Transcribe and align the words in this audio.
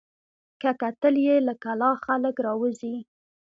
که 0.61 0.69
کتل 0.81 1.13
یې 1.25 1.35
له 1.47 1.53
کلا 1.63 1.91
خلک 2.05 2.35
راوزي 2.45 2.95